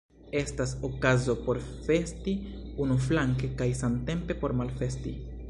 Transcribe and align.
Estas 0.31 0.71
okazo 0.87 1.35
por 1.49 1.59
festi 1.85 2.33
unuflanke 2.87 3.53
kaj 3.61 3.71
samtempe 3.83 4.39
por 4.43 4.61
malfesti. 4.63 5.17